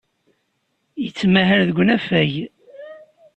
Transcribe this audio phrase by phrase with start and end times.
[1.03, 2.31] Yettmahal deg unafag.